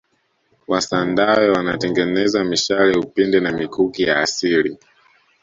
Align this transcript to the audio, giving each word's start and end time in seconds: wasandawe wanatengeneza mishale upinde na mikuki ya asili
wasandawe 0.71 1.45
wanatengeneza 1.55 2.39
mishale 2.49 2.93
upinde 2.97 3.39
na 3.39 3.51
mikuki 3.51 4.01
ya 4.03 4.17
asili 4.19 4.71